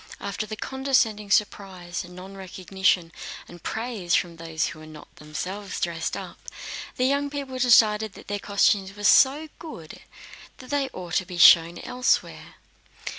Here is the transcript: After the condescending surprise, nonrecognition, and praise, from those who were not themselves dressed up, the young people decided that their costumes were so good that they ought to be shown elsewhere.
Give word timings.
After 0.19 0.47
the 0.47 0.55
condescending 0.55 1.29
surprise, 1.29 2.03
nonrecognition, 2.03 3.11
and 3.47 3.61
praise, 3.61 4.15
from 4.15 4.37
those 4.37 4.65
who 4.65 4.79
were 4.79 4.87
not 4.87 5.15
themselves 5.17 5.79
dressed 5.79 6.17
up, 6.17 6.39
the 6.95 7.05
young 7.05 7.29
people 7.29 7.59
decided 7.59 8.13
that 8.13 8.27
their 8.27 8.39
costumes 8.39 8.95
were 8.95 9.03
so 9.03 9.47
good 9.59 9.99
that 10.57 10.71
they 10.71 10.89
ought 10.89 11.13
to 11.17 11.25
be 11.27 11.37
shown 11.37 11.77
elsewhere. 11.83 12.55